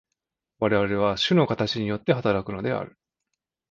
[0.57, 2.97] 我々は種の形によって働くのである。